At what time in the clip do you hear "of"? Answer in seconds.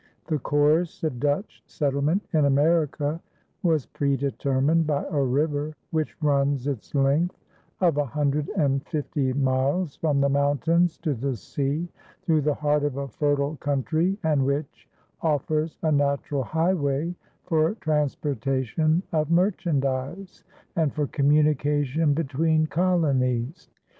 1.03-1.19, 7.81-7.97, 12.83-12.97, 19.11-19.29